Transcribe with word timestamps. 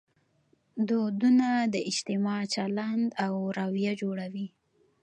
دودونه 0.89 1.47
د 1.73 1.75
اجتماع 1.91 2.41
چلند 2.55 3.07
او 3.25 3.33
رویه 3.59 3.93
جوړوي. 4.01 4.47